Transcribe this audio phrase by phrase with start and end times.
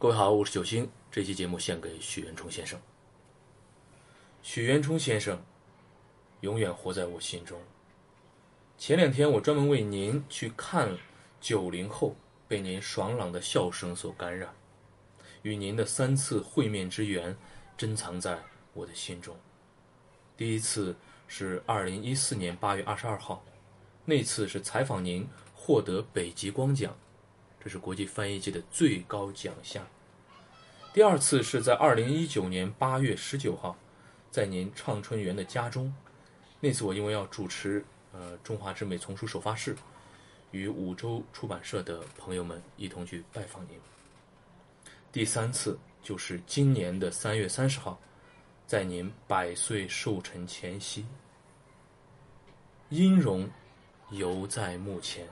[0.00, 0.90] 各位好，我是九星。
[1.12, 2.80] 这期节目献给许渊冲先生。
[4.42, 5.44] 许渊冲先生
[6.40, 7.60] 永远活在我心中。
[8.78, 10.96] 前两天我专门为您去看
[11.38, 12.16] 九零后，
[12.48, 14.48] 被您爽朗的笑声所感染，
[15.42, 17.36] 与您的三次会面之缘，
[17.76, 18.42] 珍藏在
[18.72, 19.36] 我的心中。
[20.34, 20.96] 第一次
[21.28, 23.44] 是二零一四年八月二十二号，
[24.06, 26.96] 那次是采访您获得北极光奖，
[27.62, 29.86] 这是国际翻译界的最高奖项。
[30.92, 33.76] 第二次是在二零一九年八月十九号，
[34.30, 35.94] 在您畅春园的家中。
[36.58, 39.76] 那次我因为要主持呃中华之美丛书首发式，
[40.50, 43.78] 与五洲出版社的朋友们一同去拜访您。
[45.12, 48.00] 第三次就是今年的三月三十号，
[48.66, 51.04] 在您百岁寿辰前夕，
[52.88, 53.48] 音容
[54.10, 55.26] 犹在目前。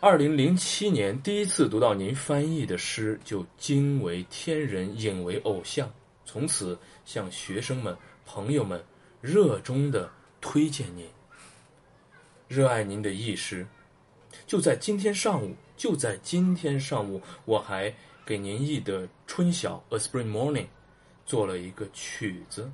[0.00, 5.92] 二零零七年第一次读到您翻译的诗，就惊为天人，引为偶像，
[6.24, 8.80] 从此向学生们、朋友们
[9.20, 10.08] 热衷的
[10.40, 11.04] 推荐您，
[12.46, 13.66] 热爱您的译诗。
[14.46, 17.92] 就在今天上午，就在今天上午，我还
[18.24, 20.66] 给您译的《春晓》（A Spring Morning）
[21.26, 22.70] 做了一个曲子。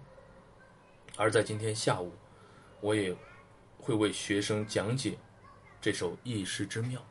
[1.16, 2.12] 而在今天下午，
[2.82, 3.16] 我也
[3.78, 5.16] 会为学生讲解
[5.80, 7.02] 这首译诗之妙。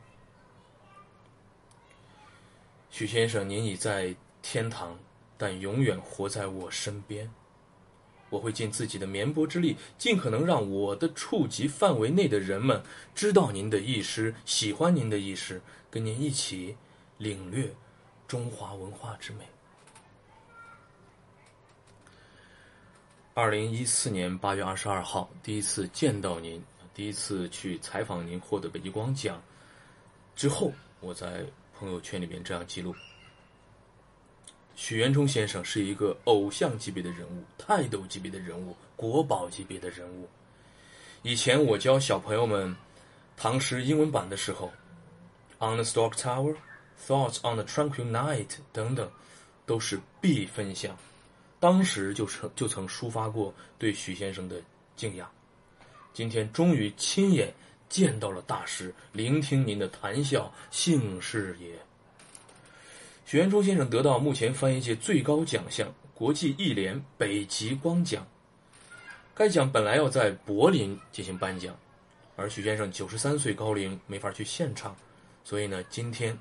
[2.93, 4.95] 许先生，您已在天堂，
[5.35, 7.27] 但永远活在我身边。
[8.29, 12.79] 我会尽自己的绵薄之力，尽可能让我的触及范围内的人们
[13.15, 16.77] 知道您的意诗，喜欢您的意诗，跟您一起
[17.17, 17.73] 领略
[18.27, 19.43] 中华文化之美。
[23.33, 26.63] 二零一四年八月二十二号，第一次见到您，
[26.93, 29.41] 第一次去采访您，获得北极光奖
[30.35, 31.43] 之后，我在。
[31.77, 32.95] 朋友圈里面这样记录：
[34.75, 40.29] 许渊冲先生是一个偶像级别的人物，泰斗级别的人物，国宝级别的人物。
[41.23, 42.75] 以前我教小朋友们
[43.35, 44.71] 唐诗英文版的时候，
[45.65, 46.53] 《On the Stock Tower》、
[47.07, 49.11] 《Thoughts on the Tranquil Night》等等，
[49.65, 50.97] 都是必分享。
[51.59, 54.61] 当时就曾就曾抒发过对许先生的
[54.95, 55.29] 敬仰。
[56.13, 57.53] 今天终于亲眼。
[57.93, 61.69] 见到了大师，聆听您的谈笑，幸事也。
[63.23, 68.25] 许渊冲先生得到目前翻译界最高奖项——国际译联北极光奖。
[69.35, 71.77] 该奖本来要在柏林进行颁奖，
[72.35, 74.95] 而许先生九十三岁高龄，没法去现场，
[75.43, 76.35] 所以呢，今天，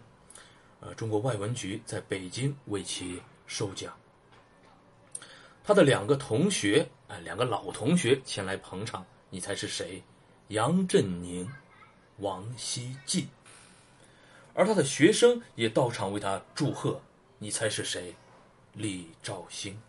[0.81, 3.95] 呃，中国外文局在北京为其授奖。
[5.63, 10.03] 他的两个同学，哎，两个老同学前来捧场，你猜是谁？
[10.49, 11.49] 杨振宁、
[12.19, 13.29] 王希季，
[14.53, 17.01] 而他的学生也到场为他祝贺。
[17.39, 18.15] 你猜是谁？
[18.75, 19.81] 李兆星。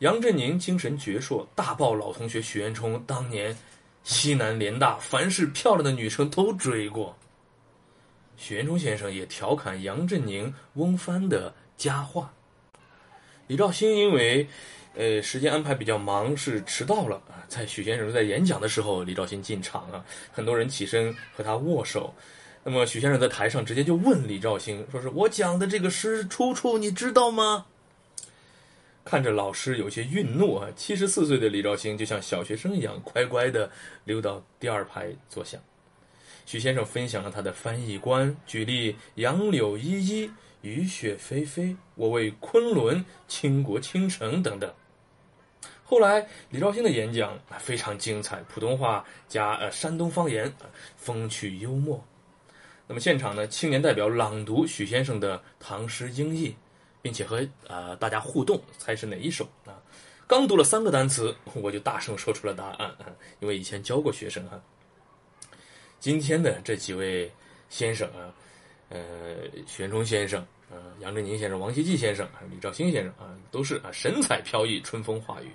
[0.00, 3.56] 杨振宁精神矍铄，大爆老同学许渊冲当年
[4.04, 7.16] 西南联大凡是漂亮的女生都追过。
[8.36, 12.34] 许渊冲先生也调侃杨振宁、翁帆的佳话。
[13.46, 14.48] 李兆星因为。
[14.96, 17.44] 呃，时间安排比较忙，是迟到了啊。
[17.48, 22.14] 在许先生在演讲的时候，李兆新进场啊，很多人起身和他握手。
[22.64, 27.66] 那么许先生在台上直接就问李兆星，说是我讲的这个诗出处你知道吗？
[29.04, 33.70] 看着老师有些愠怒啊，七十四岁的李兆星就像小学生一样乖乖的
[34.04, 35.58] 溜到第二排坐下。
[36.44, 40.30] 许先生分享了他的翻译观，举例杨柳依依，
[40.62, 44.72] 雨雪霏霏，我为昆仑倾国倾城等等。
[45.88, 50.52] 后来，李兆星的演讲非常精彩，普通话加呃山东方言，
[50.96, 52.04] 风趣幽默。
[52.88, 56.56] 那么现场呢，青年代表朗读许先生的唐诗英译，
[57.00, 59.78] 并且和呃大家互动，猜是哪一首啊？
[60.26, 62.92] 刚读了三个单词，我就大声说出了答案，
[63.38, 64.60] 因为以前教过学生啊。
[66.00, 67.30] 今天的这几位
[67.68, 68.34] 先生啊，
[68.88, 68.98] 呃，
[69.68, 70.44] 许渊冲先生。
[70.68, 75.50] 呃，杨振宁先生、王希季先生还有李兆星先生啊，都是啊神采飘逸、春风化雨。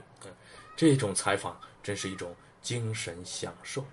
[0.81, 3.83] 这种采访真是一种精神享受。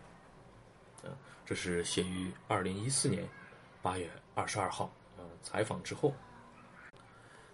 [1.03, 1.13] 啊，
[1.45, 3.29] 这是写于二零一四年
[3.83, 4.91] 八月二十二号。
[5.19, 6.15] 呃，采访之后，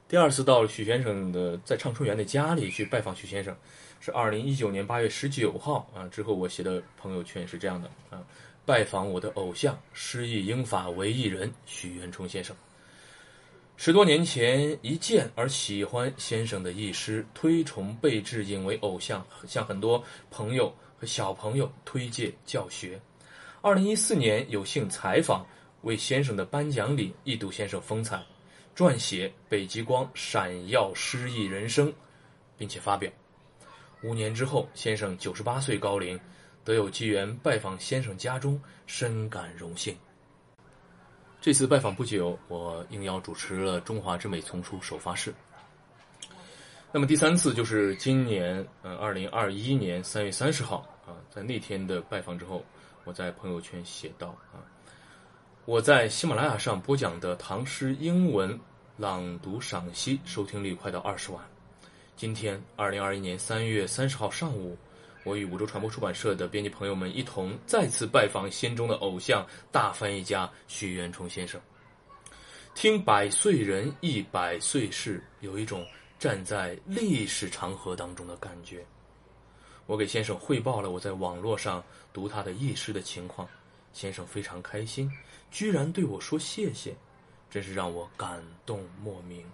[0.06, 3.56] 第二次到了许先生的在畅春园的家里去拜访许先生，
[3.98, 5.90] 是二零一九年八月十九号。
[5.92, 8.22] 啊，之后我写的朋友圈是这样的：啊，
[8.64, 12.54] 拜访我的偶像，诗意英法为艺人许渊冲先生。
[13.76, 22.99] 十多年前一见而喜欢先生的译诗，推崇备至，引为偶像，向很多朋友和小朋友推介教学。
[23.61, 25.44] 二零一四年有幸采访
[25.82, 28.23] 为先生的颁奖礼一睹先生风采，
[28.76, 31.88] 撰写《北极光闪耀诗意人生》，
[32.56, 33.11] 并且发表。
[34.03, 36.19] 五年之后，先生九十八岁高龄，
[36.65, 39.97] 得有机缘拜访先生家中，深感荣幸。
[41.44, 45.35] 这次拜访不久，我应邀主持了中华之美丛书首发式。
[46.91, 52.64] 那么第三次就是今年，呃，二零二一年三月三十号啊，在那天的拜访之后，
[53.05, 54.64] 我在朋友圈写道啊，
[55.67, 58.58] 我在喜马拉雅上播讲的唐诗英文
[58.96, 61.44] 朗读赏析收听率快到二十万。
[62.17, 64.79] 今天二零二一年三月三十号上午，
[65.25, 71.61] 我与五洲传播出版社的编辑朋友们一同再次拜访心中的偶像大翻译家许渊冲先生，
[72.75, 75.85] 听百岁人一百岁事，有一种。
[76.17, 78.82] 站在历史长河当中的感觉，
[79.85, 81.85] 我给先生汇报了我在网络上
[82.15, 83.47] 读他的译诗的情况，
[83.93, 85.11] 先生非常开心，
[85.50, 86.97] 居然对我说谢谢，
[87.50, 89.44] 真是让我感动莫名。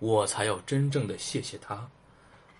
[0.00, 1.88] 我才要真正的谢谢他。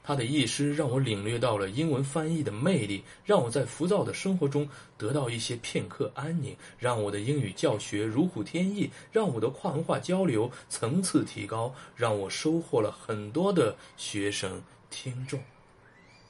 [0.04, 4.68] 他的译诗让我领略到了英文翻译的魅力，让我在浮躁的生活中
[4.98, 14.60] 得到一些片刻安宁，让我的英语教学如虎添翼，让我的跨文化交流层次提高，让我收获了很多的学生
[14.90, 15.40] 听众。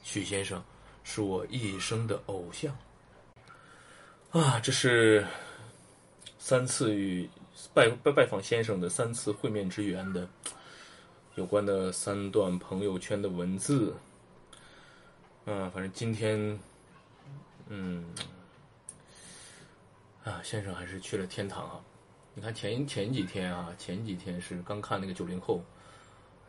[0.03, 0.63] 许先生
[1.03, 2.77] 是我一生的偶像
[4.31, 4.59] 啊！
[4.59, 5.25] 这是
[6.37, 7.27] 三次与
[7.73, 10.27] 拜拜拜访先生的三次会面之缘的。
[11.35, 13.95] 有关的三段朋友圈的文字，
[15.45, 16.59] 嗯，反正今天，
[17.69, 18.05] 嗯，
[20.23, 21.81] 啊，先生还是去了天堂啊！
[22.35, 25.63] 你看前前几天啊，前几天是刚看那个九零后，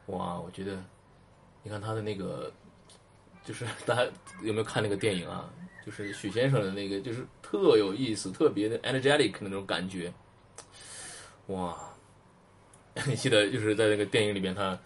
[0.06, 0.76] 哇，我觉得，
[1.62, 2.52] 你看他的那个，
[3.42, 4.04] 就是 大家
[4.42, 5.50] 有没有看那个电影啊？
[5.86, 10.12] 就是许先生的那个，就是特有意思，特别的 energetic 那种感觉，
[11.46, 11.94] 哇！
[13.06, 14.79] 你 记得就是在那个电影里面，他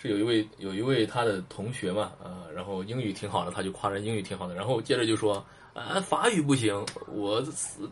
[0.00, 6.74] 是有一位有一位他的同学嘛，啊，然后英语挺好的，他就夸人英语挺好的，然后接着就说啊，法语不行，
[7.06, 7.44] 我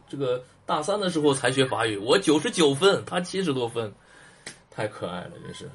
[0.09, 3.93] 这个大三的时候才学法语，我九十九分，他七十多分，
[4.71, 5.71] 太可爱了，真是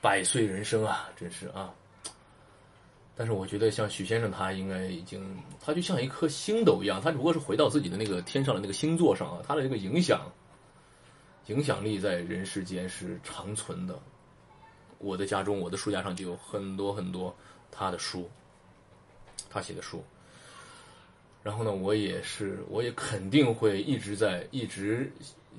[0.00, 1.72] 百岁人生啊，真是啊。
[3.16, 5.24] 但是我觉得像许先生他应该已经，
[5.64, 10.20] 他就像一颗星斗一样，他如果是回到自己的那个天上的那个星座上啊，他的这个影响。
[11.50, 13.98] 影响力在人世间是长存的。
[14.98, 17.34] 我的家中，我的书架上就有很多很多
[17.72, 18.30] 他的书，
[19.50, 20.04] 他写的书。
[21.42, 25.10] 然后呢，我也是，我也肯定会一直在一直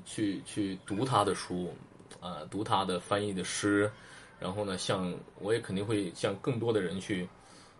[0.05, 1.73] 去去读他的书，
[2.21, 3.91] 啊，读他的翻译的诗。
[4.39, 7.27] 然后呢，向我也肯定会向更多的人去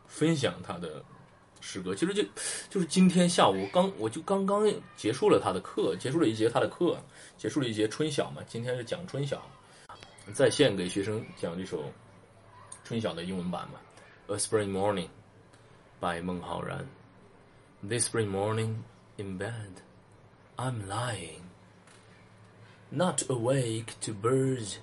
[0.05, 1.01] 分享他的。
[1.61, 2.23] 诗歌其实就
[2.69, 6.99] 就是今天下午刚我就刚刚结束了他的课，结束了一节他的课，
[7.37, 8.41] 结束了一节春晓嘛。
[8.47, 9.41] 今天是讲春晓，
[10.33, 11.83] 在线给学生讲这首
[12.83, 13.79] 春晓的英文版嘛，
[14.33, 15.07] 《A Spring Morning》
[15.99, 16.85] by 孟浩然。
[17.83, 18.83] This spring morning
[19.17, 19.81] in bed,
[20.55, 21.41] I'm lying,
[22.91, 24.77] not awake to birds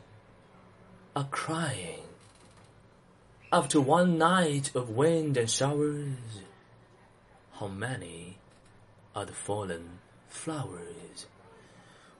[1.12, 2.02] are crying.
[3.50, 6.42] After one night of wind and showers.
[7.58, 8.34] How many
[9.14, 9.82] are the fallen
[10.30, 11.24] flowers？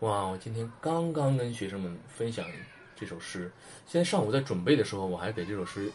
[0.01, 0.27] 哇！
[0.27, 2.45] 我今天刚刚跟学生们分享
[2.97, 3.49] 这首诗。
[3.87, 5.93] 今天上午在准备的时候，我还给这首诗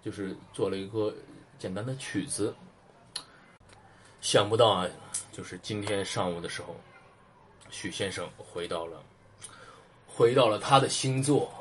[0.00, 1.12] 就是做了一个
[1.58, 2.54] 简单的曲子。
[4.20, 4.88] 想不到啊，
[5.32, 6.76] 就是今天上午的时候，
[7.68, 9.02] 许先生回到了，
[10.06, 11.52] 回到了他的星座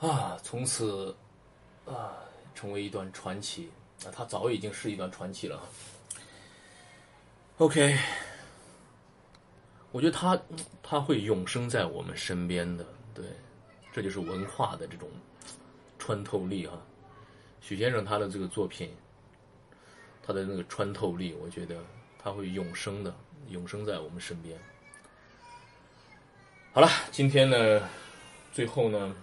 [0.00, 1.14] 啊，从此
[1.86, 2.10] 啊，
[2.56, 3.70] 成为一段传奇。
[4.04, 5.62] 那他早已经是一段传奇了。
[7.58, 7.96] OK，
[9.92, 10.40] 我觉得他
[10.82, 13.24] 他会永生在我们身边的，对，
[13.92, 15.08] 这就是文化的这种
[15.98, 16.76] 穿透力哈。
[17.60, 18.92] 许先生他的这个作品，
[20.20, 21.76] 他的那个穿透力，我觉得
[22.18, 23.14] 他会永生的，
[23.50, 24.58] 永生在我们身边。
[26.72, 27.88] 好了，今天呢，
[28.52, 29.14] 最后呢，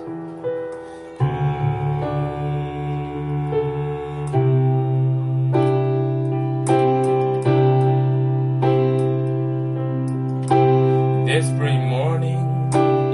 [11.26, 12.44] This spring morning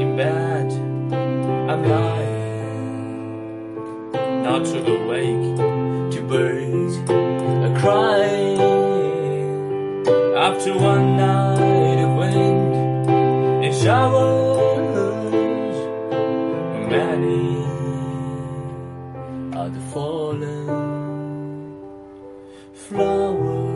[0.01, 0.73] in bed,
[1.71, 2.63] I'm lying,
[4.43, 5.84] not to awake
[6.29, 8.61] birds are crying
[10.37, 12.75] after one night of wind
[13.65, 15.77] and showers.
[16.89, 17.65] Many
[19.59, 20.67] are the fallen
[22.73, 23.74] flowers.